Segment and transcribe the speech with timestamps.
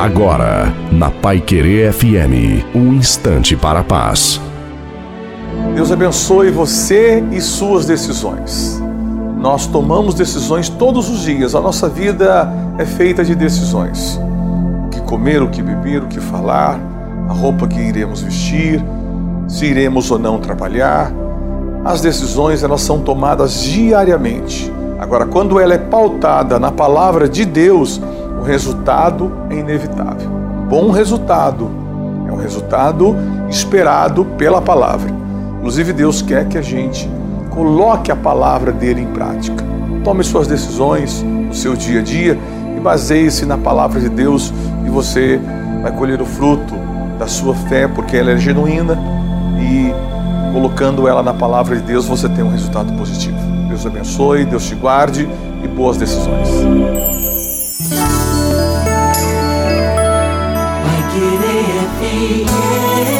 [0.00, 4.40] Agora, na Pai Querer FM, um instante para a paz.
[5.74, 8.82] Deus abençoe você e suas decisões.
[9.36, 11.54] Nós tomamos decisões todos os dias.
[11.54, 14.18] A nossa vida é feita de decisões.
[14.86, 16.80] O que comer, o que beber, o que falar,
[17.28, 18.82] a roupa que iremos vestir,
[19.46, 21.12] se iremos ou não trabalhar.
[21.84, 24.72] As decisões elas são tomadas diariamente.
[24.98, 28.00] Agora, quando ela é pautada na palavra de Deus,
[28.40, 30.30] o resultado é inevitável.
[30.30, 31.70] Um bom resultado
[32.26, 33.14] é um resultado
[33.50, 35.10] esperado pela palavra.
[35.58, 37.08] Inclusive, Deus quer que a gente
[37.50, 39.62] coloque a palavra dele em prática.
[40.02, 42.38] Tome suas decisões no seu dia a dia
[42.74, 44.50] e baseie-se na palavra de Deus
[44.86, 45.38] e você
[45.82, 46.74] vai colher o fruto
[47.18, 48.98] da sua fé, porque ela é genuína
[49.60, 49.92] e
[50.54, 53.36] colocando ela na palavra de Deus você tem um resultado positivo.
[53.68, 55.28] Deus abençoe, Deus te guarde
[55.62, 56.48] e boas decisões.
[62.00, 63.19] Vai querer